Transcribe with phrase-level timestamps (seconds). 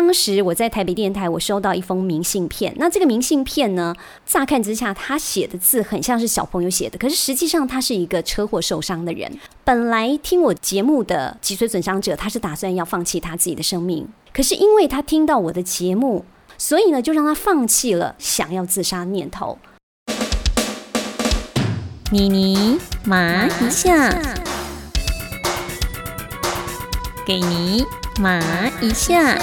[0.00, 2.72] 当时我在台北电台，我收到一封明信片。
[2.76, 3.92] 那这个明信片呢，
[4.24, 9.28] 乍看之下，他写的字很像是小朋友写的，可是实际上他是一个车祸受伤的人。
[9.64, 16.24] 本来听我节目的脊髓损伤者，他是打算要放弃他自己的生命，可是因为他听到我的节目，
[16.56, 19.58] 所以呢，就让他放弃了想要自杀念头。
[22.12, 24.16] 妮妮麻一下，
[27.26, 27.84] 给你
[28.20, 28.40] 麻
[28.80, 29.36] 一下。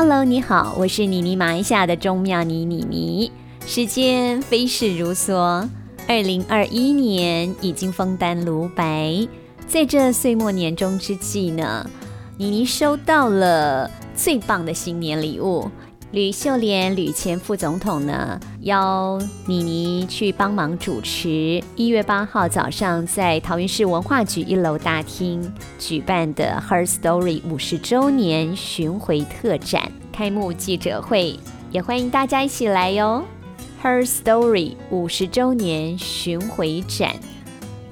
[0.00, 3.32] Hello，你好，我是妮妮马一下的钟妙妮妮妮。
[3.66, 5.34] 时间飞逝如梭，
[6.06, 9.26] 二零二一年已经风丹如白，
[9.66, 11.84] 在这岁末年终之际呢，
[12.36, 15.68] 妮妮收到了最棒的新年礼物。
[16.10, 31.38] 吕秀莲吕前副总统呢，邀妮妮去帮忙主持一月八号早上在桃园市文化局一楼大厅举办的 Her Story 五十周年巡回特展开幕记者会，
[31.70, 33.22] 也欢迎大家一起来哟。
[33.82, 37.16] Her Story 五十周年巡回展，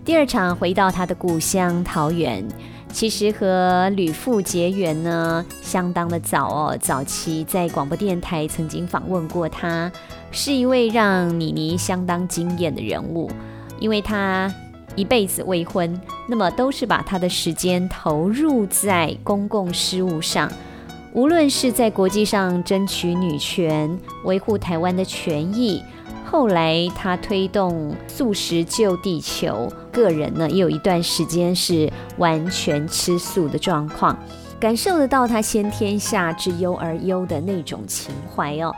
[0.07, 2.49] 第二场回到她的故乡桃园。
[2.97, 6.79] 其实和吕父结缘呢，相当的早哦。
[6.81, 9.93] 早期在广播电台曾经访问过他，
[10.31, 13.31] 是一位让妮妮相当惊艳的人物。
[13.79, 14.51] 因为他
[14.95, 20.51] 一辈子未婚，那么都是把他的时间投入在公共事务上，
[21.13, 25.83] 无论是在国际上争取女权、维护台湾的权益。
[26.37, 34.15] 后来他推动素食救地球，个人呢也有一段时间是完全吃素的状况，
[34.61, 38.71] 感受得到他先天下之忧而忧的那种情怀哦。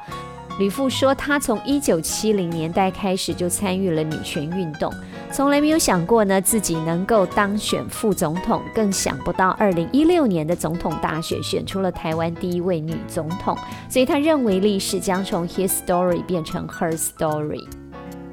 [0.58, 4.92] 吕父说，他从一九七零年代开始就参与了女权运动，
[5.30, 13.56] 从来没有想过呢自己能够当选副总统，更想不到二零一六年的总统大选选出了台湾第一位女总统，
[13.88, 17.64] 所以他认为历史将从 his story 变成 her story。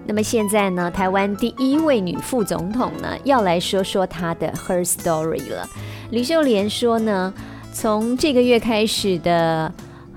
[0.08, 5.70] 那么现在呢，台湾第一位女副总统呢，要来说说她的 her story 了。
[6.10, 7.32] 李秀莲说呢，
[7.72, 9.72] 从这个月开始的。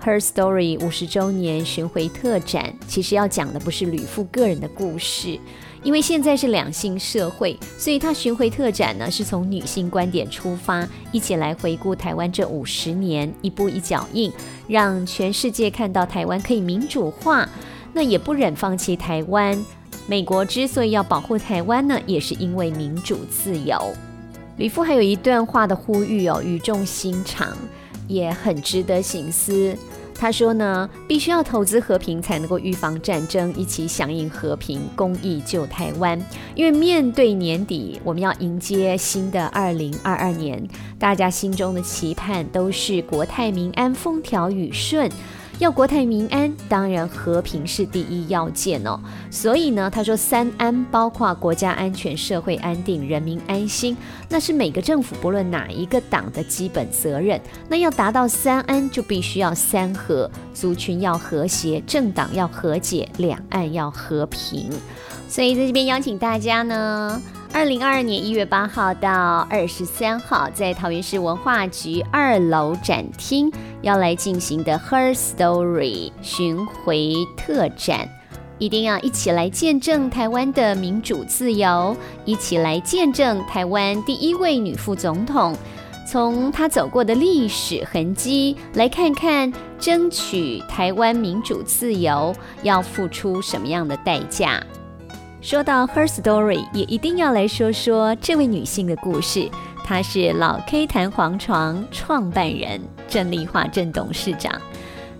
[0.05, 5.39] Her Story 五十周年巡回特展，其实要讲的不是吕父个人的故事，
[5.83, 14.33] 因为现在是两性社会，所以他巡回特展呢是从女性观点出发，一起来回顾台湾这五十年，一步一脚印，
[14.67, 17.47] 让全世界看到台湾可以民主化，
[17.93, 19.63] 那也不忍放弃台湾。
[20.07, 23.77] 美国之所以要保护台湾呢，也是因为民主自由。
[24.57, 27.55] 吕父还有一段话的呼吁哦，语重心长。
[28.09, 29.77] 也很值得醒思。
[30.21, 36.21] 他说呢，必须要投资和平，才能够预防战争，一起响应和平公益救台湾。
[36.57, 40.67] 因为面对年底，我们要迎接新的二零二二年，
[40.99, 45.09] 大家心中的期盼都是国泰民安、风调雨顺。
[45.59, 48.99] 要国泰民安，当然和平是第一要件哦。
[49.29, 53.97] 所以呢，他说三安包括国家安全、社会安定、人民安心，
[54.29, 57.41] 那是每个政府不论哪一个党的基本责任。
[57.69, 64.71] 那要达到三安，就必须要三和：族群要和谐，政党要和解，两岸要和平。
[65.29, 67.21] 所以在这边邀请大家呢。
[67.53, 73.51] 二零二二年一月八号到二十三号，在桃园市文化局二楼展厅
[73.83, 78.09] 要来进行的 Her Story 巡回特展，
[78.59, 85.57] 一定要一起来见证台湾的民主自由，一起来见证台湾第一位女副总统，
[86.07, 92.33] 从她走过的历史痕迹来看看，争取台湾民主自由
[92.63, 94.63] 要付出什么样的代价。
[95.41, 99.49] 说到 Her Story，也一定要来说说这位女性的故事。
[99.85, 104.61] 她是老 K 弹簧床创办人郑丽华郑董事长。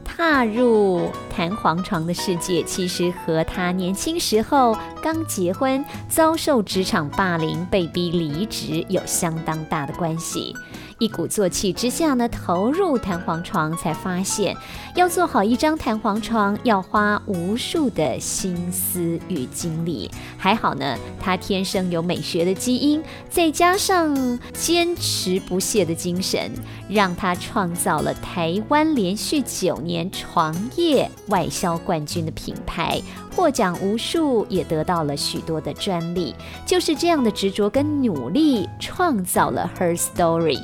[0.05, 10.53] 踏入弹簧床的世界，其实和她年轻时候刚结婚，遭受职场霸凌，被逼离职有相当大的关系。
[10.99, 14.57] 一鼓作气之下呢，投入弹簧床，才发现
[14.97, 20.11] 要做好一张弹簧床，要花无数的心思与精力。
[20.37, 23.01] 还好呢，他天生有美学的基因，
[23.31, 26.51] 再加上坚持不懈的精神，
[26.89, 33.01] 让他创造了台湾连续九年床业外销冠军的品牌，
[33.37, 36.35] 获奖无数，也得到了许多的专利。
[36.67, 40.61] 就是这样的执着跟努力，创造了 Her Story。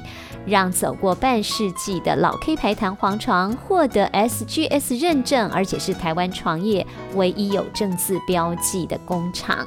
[0.47, 9.67] 让走过半世纪的老 K 牌弹簧床获得 SGS 认证，而且是台湾床业唯一有正字标记的工厂。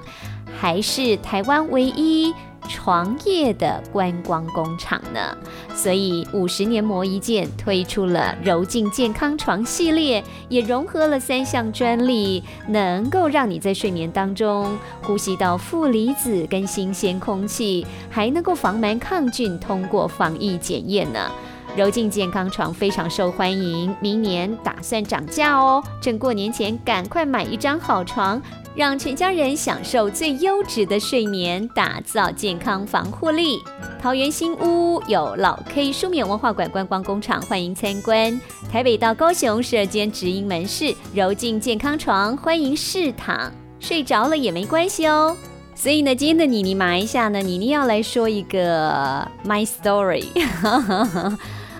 [0.60, 2.34] 还是台湾唯一。
[2.68, 5.36] 床业的观光工厂呢，
[5.76, 21.32] 所以五十年磨一剑推出了柔净健康床系列，也融合了三项专利，能够让你在睡眠当中呼吸到负离子跟新鲜空气，还能够防螨抗菌，通过防疫检验呢。
[21.76, 28.42] 柔净健康床非常受欢迎，明年打算涨价哦，趁过年前赶快买一张好床。
[28.78, 33.58] 让全家人享受最优质的睡眠，打造健康防护力。
[34.00, 38.40] 桃园新屋有老 K 书面文化馆观光工厂，欢迎参观。
[38.72, 45.36] 台北到高雄十二间直营门市，柔净健康床欢迎试躺，睡着了也没关系哦。
[45.74, 50.28] 所以呢，今天的妮妮麻一下呢，妮妮要来说一个 My Story。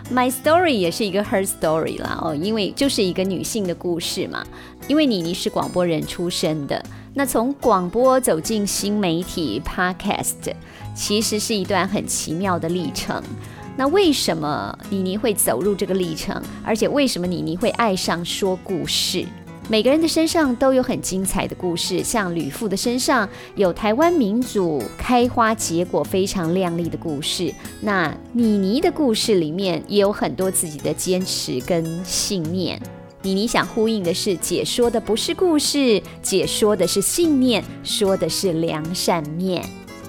[0.10, 4.46] My story 也是一个 her story 啦哦，因为就是一个女性的故事嘛。
[4.88, 6.82] 因为妮妮是广播人出身的，
[7.14, 10.54] 那从广播走进新媒体 podcast，
[10.96, 13.22] 其实是一段很奇妙的历程。
[13.76, 16.42] 那为什么妮妮会走入这个历程？
[16.64, 19.26] 而且为什么妮妮会爱上说故事？
[19.70, 27.54] 每个人的身上都有很精彩的故事，像吕父的身上有台湾民主开花结果非常亮丽的故事。
[27.82, 32.82] 那妮妮的故事里面也有很多自己的坚持跟信念。
[33.24, 39.66] 妮妮想呼应的是，解说的不是故事，解说的是信念，说的是良善面。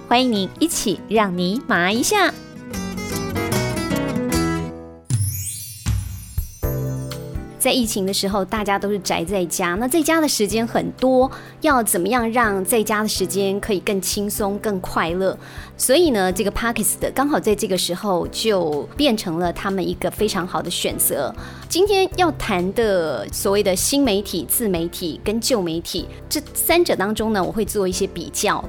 [0.06, 2.32] 欢迎您一起让你麻一下。
[7.68, 11.30] 在疫情的时候，大家都是宅在家，那在家的时间很多，
[11.60, 15.38] 要怎么样让在家的时间可以更轻松、更快乐？
[15.76, 21.30] 所以呢，这个 Parkes 的刚好在这个时候就变成了他们一个非常好的选择。
[21.68, 28.64] 今天要谈的所谓的新媒体、自媒体跟旧媒体这三者当中呢，我会做一些比较。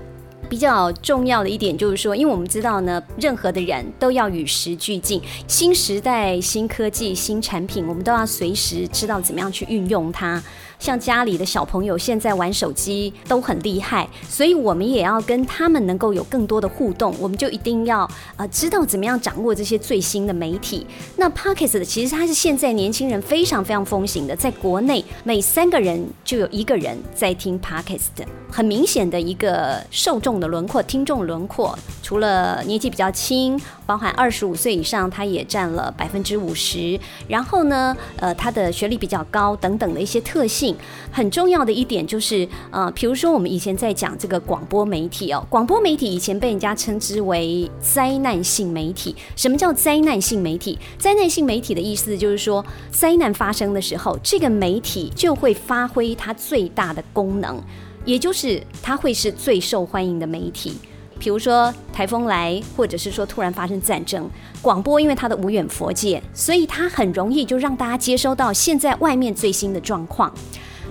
[0.49, 10.43] 比较重要的一点就是说，因为我们知道呢，任何的人都要与时俱进，新时代、新科技、新产品，我们都要随时知道怎么样去运用它。
[10.79, 20.87] 像家里的小朋友现在玩手机都很厉害，所以我们也要跟他们能够有更多的互动，我们就一定要呃知道怎么样掌握这些最新的媒体。
[21.17, 33.59] 那 Pockets 其实它是现在年轻人非常非常风行的，在国内每三个人就有一个人在听 Pockets 的，很明显的一个受众的轮廓、听众轮廓，除了年纪比较轻。
[33.85, 36.99] 包含二十五岁以上，他也占了百分之五十。
[37.27, 40.68] 然后呢，呃，他的学历比较高等等的一些特性。
[41.11, 49.15] 很重要的一点就是，呃，比如说我们以前在讲这个广播媒体哦，广播媒体以前被人家称之为灾难性媒体。
[49.35, 50.77] 什么叫灾难性媒体？
[50.97, 57.61] 灾难性媒体的意思就是说，灾难发生的时候，这个媒体就会发挥它最大的功能，
[58.05, 60.73] 也就是它会是最受欢迎的媒体。
[61.19, 64.27] 比如说台风来，或者是说突然发生战争，
[64.61, 70.33] 广播因为它的无远佛界，所以它很容易就让大家接收到现在外面最新的状况。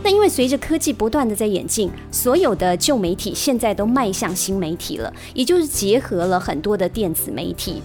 [0.05, 7.83] 那因为随着科技不断的在演进，所有的旧媒体现在都迈向新媒体了，也就是结合了很多的电子媒体。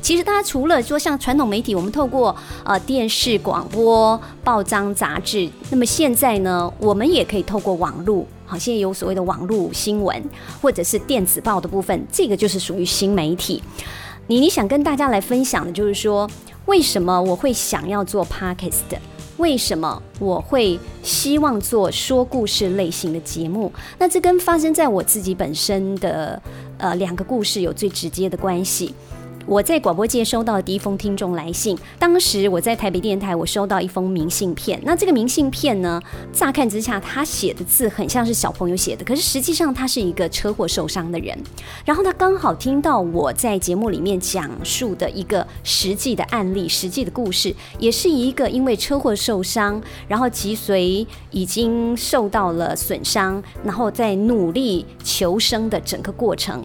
[0.00, 8.24] 其实大家除了说像传统媒体，我们透过呃电视、广播、报章、杂志，那么现在呢，我们也可以透过网络。
[8.46, 10.22] 好，现在有所谓的网络新闻，
[10.62, 13.62] 或者是电子报的部分，这个就是属于新媒体。
[14.28, 16.28] 你你想跟大家来分享的，就是说，
[16.66, 18.98] 为什么我会想要做 podcast？
[19.36, 23.70] 为什么我会希望做说故事类型的节目？
[23.98, 26.40] 那这跟发生在我自己本身的
[26.78, 28.94] 呃两个故事有最直接的关系。
[29.46, 34.80] 我在广播界收到第一封听众来信，当时我在台北电台，我收到一封明信片。
[34.82, 41.38] 那这个明信片呢，乍看之下，他写的字很像是小朋友写的，可是实际上他是一个车祸受伤的人。
[41.84, 56.64] 然后他刚好听到我在节目里面讲述的一个实际的案例、实际的故事，也是一个因为车祸受伤，然后脊髓已经受到了损伤，然后在努力求生的整个过程。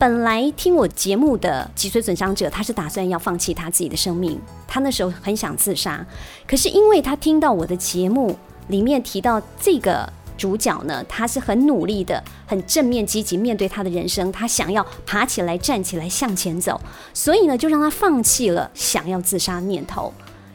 [0.00, 6.02] 本来听我节目的脊髓损伤者，他是打算要放弃他自己的生命，他那时候很想自杀，
[6.48, 8.34] 可是因为他听到我的节目
[8.68, 16.80] 里面提到这个主角呢，他是很努力的、很正面积极面对他的人生，他想要爬起来、站起来向前走，
[17.12, 20.10] 所以呢，就让他放弃了想要自杀念头。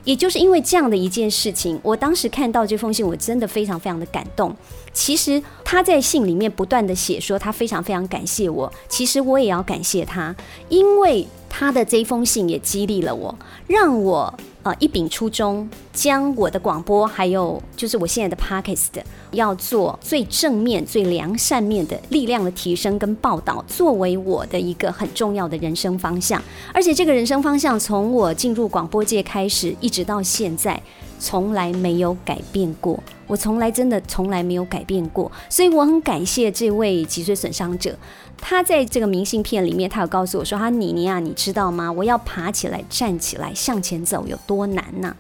[0.06, 4.56] 也就是因为这样的一件事情，我当时看到这封信，我真的非常非常的感动。
[4.94, 8.72] 其实他在信里面不断的写说，他非常非常感谢我。
[8.88, 10.34] 其实我也要感谢他，
[10.70, 14.34] 因为他的这封信也激励了我，让我
[14.66, 26.42] 呃一秉初衷，将我的广播还有就是我现在的 podcast 要做最正面、最良善面的力量的提升跟报道，作为我的一个很重要的人生方向。
[26.74, 30.82] 而且这个人生方向，从我进入广播界开始，一直到现在，
[31.20, 33.00] 从来没有改变过。
[33.28, 37.96] 我从来真的从来没有改变过，所以我很感谢这位脊髓损伤者。
[38.38, 41.92] 他在这个明信片里面，他有告诉我说：“他妮妮啊，你知道吗？
[41.92, 45.16] 我要爬起来、站起来、向前走有多难呢？”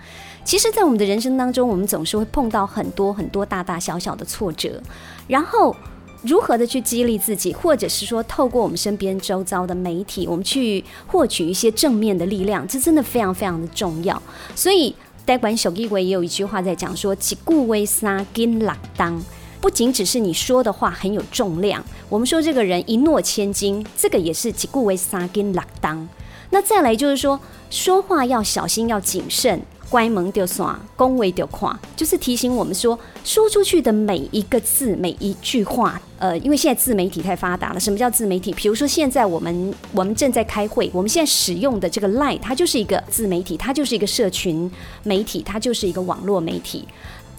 [0.46, 4.80] 其实，在我们的人生当中，我们总是会碰到很多很多大大小小的挫折，
[5.28, 5.75] 然后
[6.22, 14.22] 如何的去激励自己，或者是说透过我们身边周遭的媒体，我们去获取一些正面的力量，这真的非常非常的重要。
[14.54, 19.22] 所以，代管小义伟也有一句话在讲说：“几故为沙金朗当。”
[19.60, 26.08] 不仅只是你说的话很有重量，我们说这个人一诺千金，这个也是几故为沙金朗当。
[26.51, 27.39] 那再来就是说，
[27.72, 29.60] 说话要小心，要谨慎。
[29.89, 37.80] 关门就耍，恭维就垮，就是提醒我们说，说出去的每一个字、每一句话，呃，因为现在自媒体太发达了。
[37.80, 38.51] 什么叫自媒体？
[38.54, 44.70] 比如说现在我们我们正在开会，我们现在使用的这个 Line，它就是一个自媒体，它就是一个社群
[45.04, 46.86] 媒体，它就是一个网络媒体。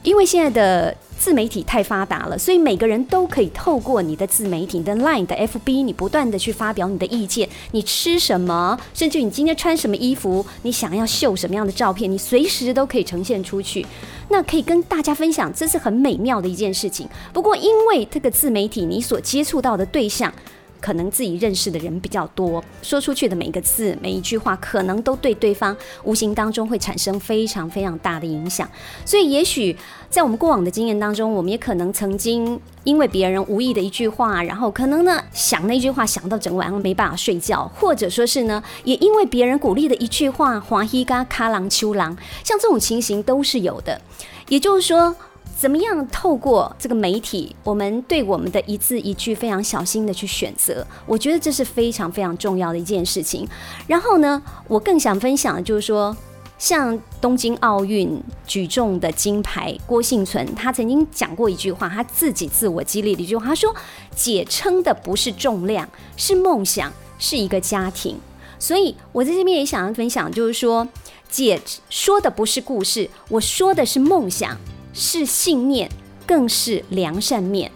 [0.07, 7.49] 因为现在的自媒体太发达了，所以每个人都可以透过你的自媒体、你的 Line 的 FB，你不断的去发表你的意见。
[7.73, 13.85] 你吃什么，甚至你今天穿什么衣服，你想要秀什么样的照片，你随时都可以呈现出去。
[14.29, 17.09] 那可以跟大家分享，这是很美妙的一件事情。
[17.33, 20.33] 不过，因为这个自媒体，你所接触到的对象。
[20.81, 28.69] 可能自己认识的人比较多，说出去的每一个字、每一句话，可能都对对方无形当中会产生非常非常大的影响。
[29.05, 29.77] 所以，也许
[30.09, 44.01] 在我们过往的经验当中，我们也可能曾经因为别人无意的一句话，然后可能呢想那句话想到整晚上没办法睡觉，或者说是呢，也因为别人鼓励的一句话，华西嘎卡郎秋郎，像这种情形都是有的。
[44.49, 45.17] 也就是说。
[45.59, 53.49] 怎么样透过这个媒体，我们对我们的一字一句非常小心的去选择，我觉得这是非常非常重要的一件事情。
[53.87, 56.15] 然后呢，我更想分享的就是说，
[56.59, 63.75] 像东京奥运举重的金牌郭幸存，他曾经讲过一句话，他自己自我激励的一句话，他说
[64.15, 68.19] ：“姐撑的不是重量，是梦想，是一个家庭。”
[68.59, 70.87] 所以我在这边也想要分享，就是说，
[71.31, 71.59] 姐
[71.89, 74.55] 说的不是故事，我说的是梦想。
[74.97, 75.91] 是信念，
[76.27, 77.71] 更是良善面。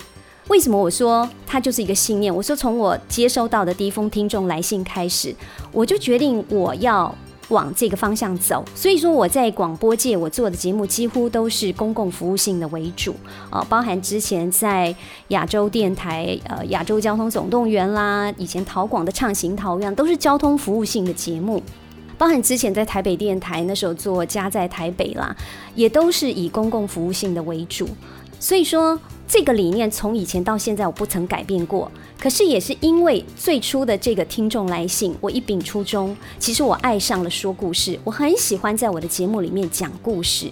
[0.49, 2.35] 为什么我说它就是一个信念？
[2.35, 5.35] 我说从我接收到的第一封听众来信开始，
[5.71, 7.15] 我就决定我要
[7.51, 8.65] 往这个方向走。
[8.75, 13.15] 所以说我在广播界我做的节目几乎都是公共服务性的为主
[13.51, 14.93] 啊，包含之前在
[15.29, 21.63] 亚洲电台、呃亚洲交通总动员啦，以前陶广的畅行陶院都是交通服务性的节目。
[22.21, 25.35] 包含之前在台北电台那时候做家在台北啦，
[25.75, 27.89] 也都是以公共服务性的为主，
[28.39, 31.91] 所以说这个理念从以前到现在我不曾改变过。
[32.21, 40.51] 可是也是因为最初的这个听众来信，我一秉初衷，其实我爱上了说故事，我很喜欢在我的节目里面讲故事，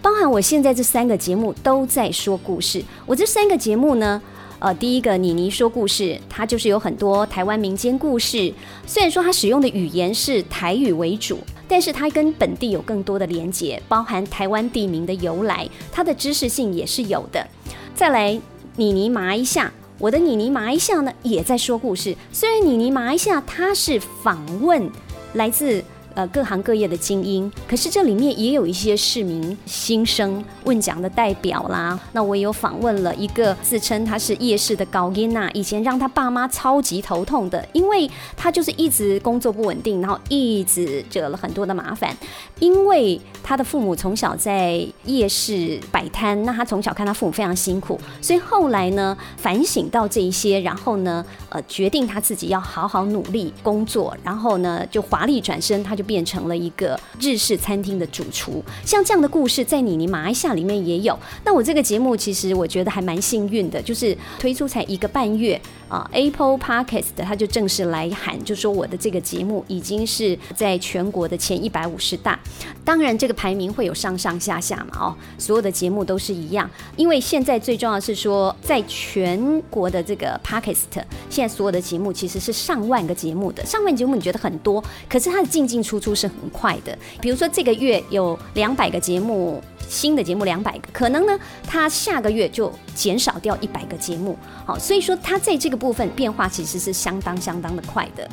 [0.00, 2.82] 包含我现在这三个节目都在说故事。
[3.04, 4.22] 我这三个节目呢。
[4.64, 8.50] 呃，第一个妮妮说故事，它就是有很多台湾民间故事。
[8.86, 17.46] 虽然说它使用的语言是台语为主，但是它跟本地有更多的连结，包含台湾地名的由来，它的知识性也是有的。
[17.94, 18.40] 再来，
[18.76, 22.16] 妮妮麻一下，我的妮妮麻一下呢，也在说故事。
[22.32, 24.90] 虽然妮妮麻一下，它是访问
[25.34, 25.84] 来自。
[26.14, 31.98] 呃，各行各业的精英，可是这里面也有一些市民新生问讲的代表啦。
[32.12, 42.16] 那我也有访问了一个自称他是夜市的高音娜，以前让他爸妈超级头痛的，因为他就是一直工作不稳定，然后一直惹了很多的麻烦。
[42.60, 56.03] 因为他的父母从小在夜市摆摊，那他从小看他父母非常辛苦，所以后来呢反省到这一些，然后呢，呃，决定他自己要好好努力工作，然后呢就华丽转身，他就。
[56.04, 61.18] 变成了一个日式餐厅的主厨，像这样的故事在你你马来西亚里面也有。
[61.44, 72.38] 那我这个节目其实我觉得还蛮幸运的，就是推出才一个半月啊，Apple Podcast 他就正式来喊，就说我的这个节目已经是在全国的前一百五十大。
[72.84, 85.94] 当然这个排名会有上上下下嘛，哦，所有的节目都是一样，因为现在最重要是说，在全国的这个 Podcast，现在所有的节目其实是上万个节目的，上万节目你觉得很多，可是它的进进出。
[86.04, 94.36] 出是很快的，比如说这个月有两百个节目，新的节目两百个，可能呢，它下个月就减少掉一百个节目，
[94.66, 98.28] 好，所以说它在这个部分变化其实是相当相当的快的。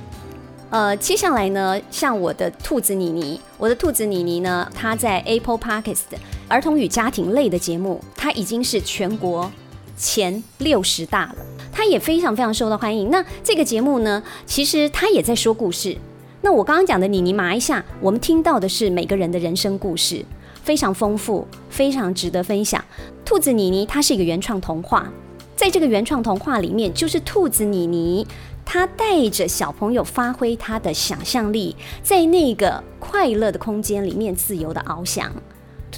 [0.70, 6.04] 呃，接下来呢，像我的兔子妮妮，我的兔子妮妮呢，她在 Apple Podcast
[6.48, 9.52] 儿童与家庭类的节目，它已经是全国
[9.98, 11.36] 前六十大了，
[11.74, 13.10] 它也非常非常受到欢迎。
[13.10, 15.98] 那这个节目呢，其实它也在说故事。
[16.42, 20.26] 那我刚刚讲的妮妮麻一下，我们听到的是每个人的人生故事，
[20.64, 22.84] 非常丰富，非常值得分享。
[23.26, 25.12] 兔子妮妮它是一个原创童话，
[25.62, 28.26] 在这个原创童话里面，就是兔子妮妮。
[28.66, 35.32] 他带着小朋友发挥他的想象力，在那个快乐的空间里面自由的翱翔。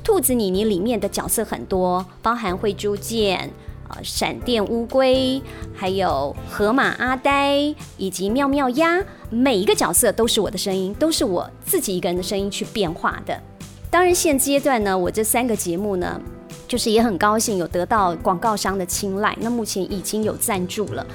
[0.04, 3.50] 兔子妮妮里面的角色很多，包含慧珠剑、
[3.88, 5.42] 呃闪电乌龟，
[5.74, 9.02] 还有河马阿呆以及妙妙鸭。
[9.30, 13.42] 每一个角色都是我的声音，都是我自己一个人的声音去变化的。
[13.90, 16.20] 当然，现阶段呢，我这三个节目呢，
[16.68, 19.38] 就是也很高兴有得到广告商的青睐。
[19.42, 21.06] 那目前已经有赞助了。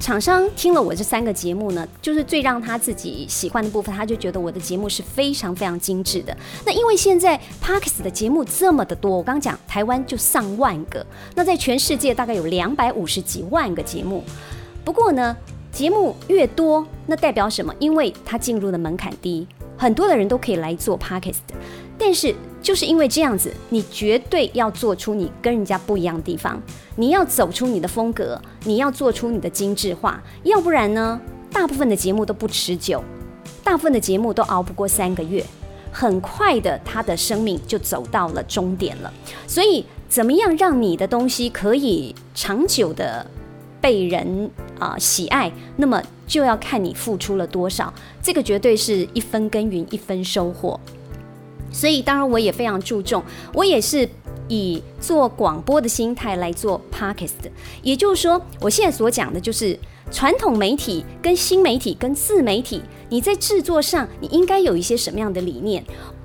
[0.00, 6.36] 厂商听了我这三个节目呢，就是最让他自己喜欢的部分，他就觉得我的节目是非常非常精致的。
[6.66, 14.22] 那因为现在 Parks 的节目这么的多，我刚讲台湾就上万个，那在全世界大概有两百五十几万个节目。
[14.84, 15.34] 不过呢，
[15.72, 17.72] 节目越多，那代表什么？
[17.78, 19.46] 因为它进入的门槛低，
[19.78, 21.54] 很多的人都可以来做 Parks 的。
[21.96, 26.58] 但是就是因为这样子，你绝对要做出你跟人家不一样的地方。
[26.96, 31.20] 你要走出你的风格，你要做出你的精致化，要不然呢，
[31.52, 33.04] 大部分的节目都不持久，
[33.62, 35.44] 大部分的节目都熬不过三个月，
[35.92, 39.12] 很快的，他的生命就走到了终点了。
[39.46, 43.26] 所以，怎么样让你的东西可以长久的
[43.78, 47.92] 被人啊喜爱，那么就要看你付出了多少，
[48.22, 50.80] 这个绝对是一分耕耘一分收获。
[51.74, 54.08] 所以，当然我也非常注重，我也是。
[54.46, 57.30] 以做广播的心态来做 podcast，
[57.82, 59.78] 也就是说，我现在所讲的就是
[60.10, 65.82] 传统媒体跟新媒体跟自媒体，你在制作上你应该有一些什么样的理念？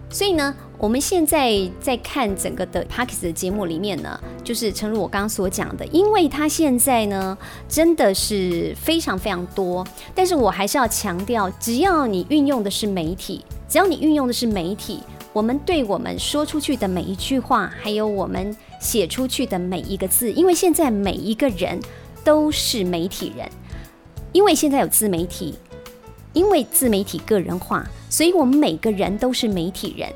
[0.09, 7.37] 所以呢，我们现在在看整个的 podcast 的节目里面呢，就是诚如我刚刚所讲的，因为它现在呢
[7.69, 14.99] 真的是非常非常多，但是我还是要强调，只要你运用的是媒体，只要你运用的是媒体。
[15.31, 21.79] 我们对我们说出去的每一句话，还有我们写出去的每一个字，因为现在每一个人
[22.23, 23.47] 都是媒体人，
[24.31, 25.55] 因为现在有自媒体，
[26.33, 30.09] 因为自媒体个人化，所以我们每个人都是媒体人。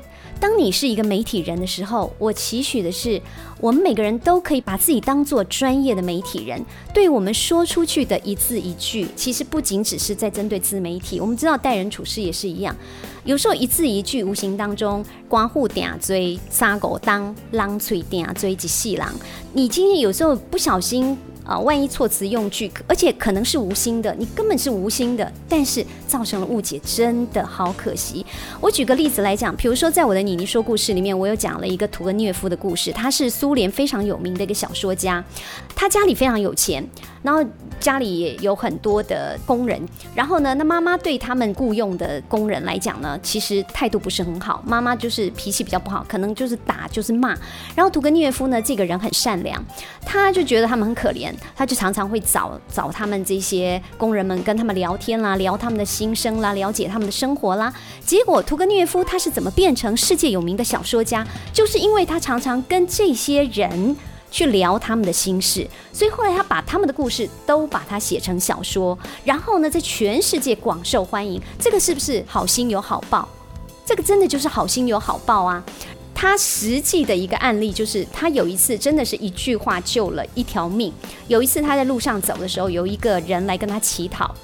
[0.44, 3.18] 当你是一个媒体人的时候，我期许的是，
[3.62, 6.62] 我们每个人都可以把自己当做专业的媒体人。
[6.92, 12.76] 对我们说出去的一字一句，其实不仅只是在针对自媒体，我们知道待人处事也是一样。
[13.24, 19.14] 有时候一字一句，无形当中刮户顶追杀狗当狼吹顶追及细狼。
[19.54, 21.16] 你今天有时候不小心。
[21.44, 28.24] 啊，万一措辞用句，而且可能是无心的，你根本是无心的，但是造成了误解，真的好可惜。
[28.60, 35.22] 我举个例子来讲，比如说在我的妮妮说故事里面，我有讲了一个屠格涅夫的故事，他是苏联非常有名的一个小说家，
[35.76, 36.88] 他家里非常有钱。
[37.24, 37.42] 然后
[37.80, 39.80] 家里也有很多的工人，
[40.14, 44.62] 然后呢，那妈妈对他们雇佣的工人来讲呢，其实态度不是很好。
[44.66, 47.30] 妈妈就是脾气比较不好，可能就是打就是骂。
[47.74, 49.64] 然后图格涅夫呢，这个人很善良，
[50.04, 57.72] 他就觉得他们很可怜，他就常常会找找他们这些工人们，跟他们聊天啦，聊他们的心声啦，了解他们的生活啦。
[58.04, 61.26] 结果图格涅夫他是怎么变成世界有名的小说家？
[61.54, 63.96] 就是因为他常常跟这些人。
[64.34, 71.40] 去聊他们的心事，所以后来他把他们的故事都把它写成小说，然后呢，在全世界广受欢迎。
[71.56, 73.28] 这个是不是好心有好报？
[73.86, 75.62] 这个真的就是好心有好报啊！
[76.12, 80.92] 他实际的一个案例就是，他有一次真的是一句话救了一条命。
[81.28, 84.34] 有一次他在路上走的时候，有一个人来跟他乞讨。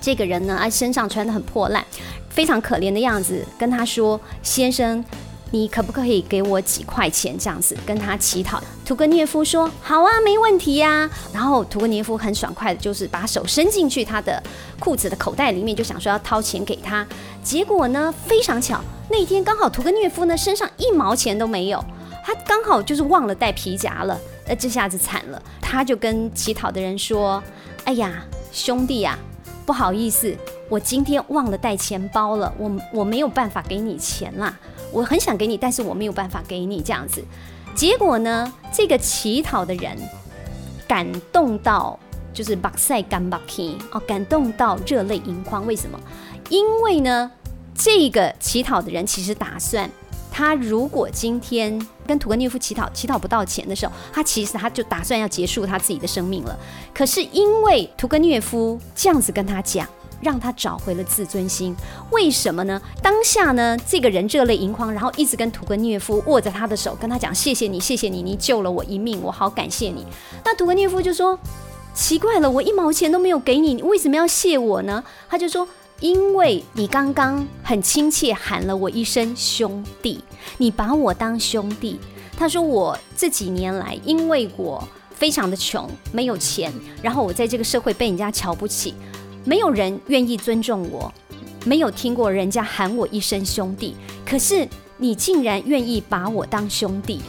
[0.00, 1.84] 这个人呢，啊，身上穿的很破烂，
[2.28, 5.04] 非常可怜的样子，跟他说：“先生。”
[5.52, 7.36] 你可不可以给我几块钱？
[7.38, 8.62] 这样子跟他乞讨。
[8.84, 14.42] 屠格涅夫说：“好啊，没问题呀。”然后屠格涅夫很爽快的，就是把手伸进去他的
[14.78, 17.06] 裤子的口袋里面，就想说要掏钱给他。
[17.42, 21.84] 结果呢，非常巧，那天刚好屠格涅夫呢身上一毛钱都没有，
[22.24, 24.18] 他刚好就是忘了带皮夹了。
[24.46, 27.42] 那这下子惨了，他就跟乞讨的人说
[27.84, 29.16] ：“哎呀，兄弟呀，
[29.64, 30.36] 不好意思，
[30.68, 34.58] 我今天忘了带钱包了，我我没有办法给你钱啦。”
[34.92, 37.24] 我很想给你，但是我没有办法给你这样子。
[37.74, 39.96] 结果呢，这个乞讨的人
[40.88, 41.98] 感动到
[42.34, 45.66] 就是巴塞干巴 king 哦，感动到热泪盈眶。
[45.66, 45.98] 为什么？
[46.48, 47.30] 因为呢，
[47.74, 49.88] 这个乞讨的人其实打算，
[50.30, 56.58] 他如果今天跟图格涅夫乞讨，乞讨不到钱的时候，他其实他就打算要结束他自己的生命了。
[56.92, 59.88] 可是因为图格涅夫这样子跟他讲，
[60.20, 61.74] 让他找回了自尊心。
[62.10, 62.80] 为什么呢？
[63.02, 70.06] 当下呢，这个人热泪盈眶，然后一直跟屠格涅夫握着他的手，跟他讲：“谢谢你，谢谢你，你救了我一命，我好感谢你。”
[70.44, 71.38] 那屠格涅夫就说
[71.94, 75.66] ：“奇怪了，我一毛钱都没有给你，你为什么要谢我呢？”他就说
[76.00, 80.22] ：“因为你刚刚很亲切喊了我一声兄弟，
[80.58, 81.98] 你把我当兄弟。”
[82.36, 84.82] 他说：“我这几年来，因为我。”
[85.20, 88.94] 非常的穷，没有钱，然后我在这个社会被人家瞧不起，
[89.44, 91.12] 没有人愿意尊重我，
[91.64, 93.94] 没有听过人家喊我一声兄弟。
[94.24, 97.20] 可是你竟然愿意把我当兄弟，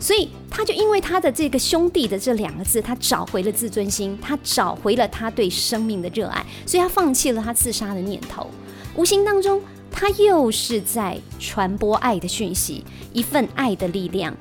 [0.00, 8.48] 所以他就因为他的这个兄弟的这两个字，他找回了自尊心，他找回了他对生命的热爱，所以他放弃了他自杀的念头。
[8.96, 14.36] 无形当中，他又是在传播爱的讯息，一份爱的力量。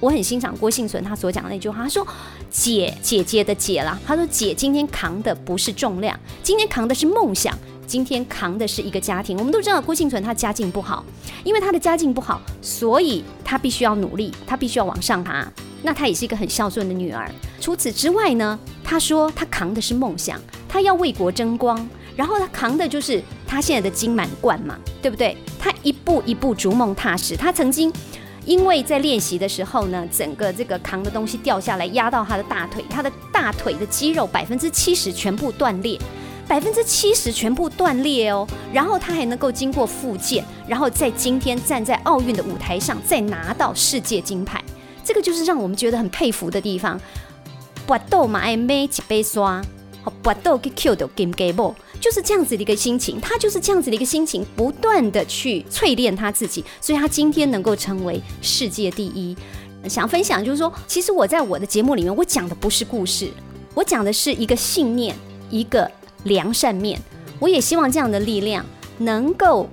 [0.00, 2.06] 我很欣赏郭幸存他所讲的那句话，他说
[2.50, 9.36] ：“姐姐姐的姐啦，他说姐今天扛的不是重量，今天扛的是梦想，今天扛的是一个家庭。
[9.36, 11.04] 我们都知道郭幸存他家境不好，
[11.44, 15.46] 因为他的家境不好，所以他必须要努力，他必须要往上爬。
[15.82, 17.30] 那他也是一个很孝顺的女儿。
[17.60, 21.86] 除此之外呢，他说他扛的是梦想，他要为国争光，
[22.16, 25.36] 然后他扛的就是他现在的金满贯嘛，对不对？
[25.58, 27.92] 他一步一步逐梦踏实，他曾经。”
[28.50, 35.96] 因为在练习的时候呢，整个这个扛的东西掉下来，压到他的大腿，他的大腿的肌肉百分之七十全部断裂，
[36.48, 38.44] 百分之七十全部断裂哦。
[38.72, 44.60] 然后他还能够经过复健，然后在今天站在奥运的舞台上，再拿到世界金牌，
[45.04, 47.00] 这个就是让我们觉得很佩服的地方。
[47.86, 49.62] 我斗嘛，爱买几杯刷，
[50.02, 51.74] 好搏斗给 Q 的 game game。
[52.00, 59.36] 就是这样子的一个心情，他就是这样子的一个心情，不断的去淬炼他自己，所以他今天能够成为世界第一。
[59.88, 63.30] 想分享就是说，其实我在我的节目里面，我讲的不是故事，
[63.74, 65.14] 我讲的是一个信念，
[65.50, 65.90] 一个
[66.24, 67.00] 良善面。
[67.38, 68.64] 我也希望这样的力量
[68.98, 69.68] 能够，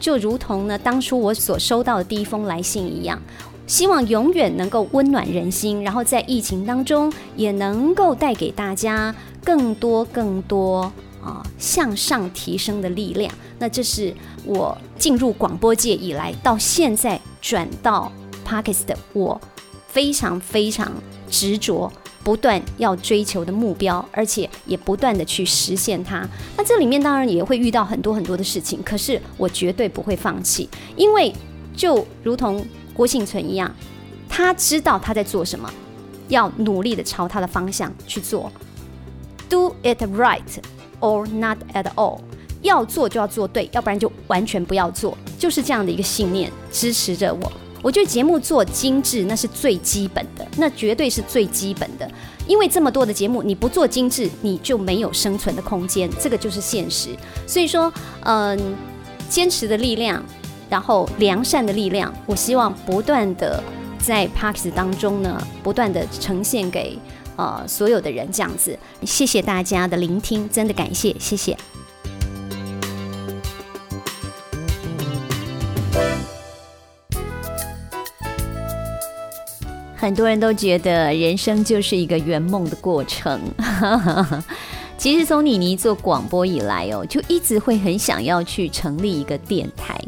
[0.00, 3.20] 就如同呢当初我所收到的第一封来信一样，
[3.66, 9.14] 希望永远能够温暖人心，然后在疫情当中也能够带给大家
[9.44, 10.92] 更多更多。
[11.24, 13.32] 啊，向上提升的力量。
[13.60, 14.12] 那这是
[14.44, 18.10] 我进入广播界以来到现在转到
[18.44, 19.40] Parkes 的我
[19.86, 20.92] 非常非常
[21.30, 21.92] 执着、
[22.24, 26.28] 不断要追求的目标，而且也不断的去实现它。
[26.56, 31.32] 那这里面当然也会遇到很多很多的事情，可是我绝对不会放弃，因为
[31.76, 33.72] 就如同郭幸存一样，
[34.28, 35.72] 他知道他在做什么，
[36.26, 38.50] 要努力的朝他的方向去做
[39.52, 40.40] ，Do it right。
[41.00, 42.20] Or not at all，
[42.62, 47.52] 要做就要做对，要不然就完全不要做，就是这样的一个信念支持着我。
[47.82, 52.08] 我觉得节目做精致那是最基本的，那绝对是最基本的。
[52.46, 57.08] 因为这么多的节目，你不做精致，你就没有生存的空间，这个就是现实。
[57.44, 58.56] 所以说，嗯，
[59.28, 60.24] 坚持的力量，
[60.70, 63.60] 然后良善的力量，我希望不断的
[63.98, 66.96] 在 Parks 当中呢，不断的呈现给。
[67.36, 71.56] 呃，所有的人这样子，谢谢大家的聆听，真的感谢，谢谢。
[79.96, 83.40] 很多人都觉得人生就是一个圆梦的过程。
[84.98, 89.98] 其实从妮妮做广播以来哦，就一直会很想要去成立一个电台。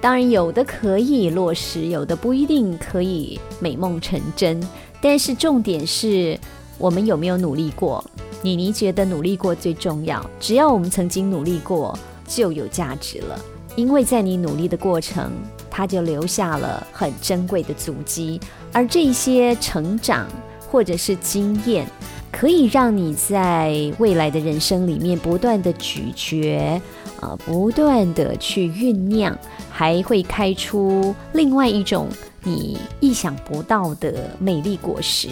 [0.00, 4.60] 当然，有的可以落实，有的不一定可以美梦成真。
[5.00, 6.38] 但是重点是。
[6.78, 8.04] 我们有没有努力过？
[8.42, 10.24] 妮妮觉得努力过最重要。
[10.38, 13.38] 只要我们曾经努力过，就有价值了。
[13.74, 15.30] 因为在你努力的过程，
[15.70, 18.40] 它就留下了很珍贵的足迹。
[18.72, 20.26] 而这些成长
[20.70, 21.86] 或者是经验，
[22.30, 26.80] 可以让你在未来的人生里面不断的咀嚼，
[27.20, 29.36] 啊，不断的去酝酿，
[29.70, 32.08] 还会开出另外一种
[32.42, 35.28] 你意想不到的美丽果实。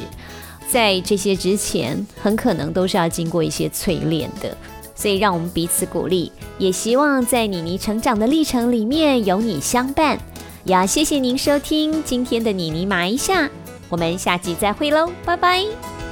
[0.74, 4.56] 在这些之前，很可能都是要经过一些淬炼的，
[4.96, 10.18] 所以让我们彼此鼓励，也希望在妮妮成长的历程里面有你相伴。
[10.64, 13.48] 也要谢谢您收听今天的妮妮麻一下，
[13.88, 16.03] 我们下集再会喽，拜拜。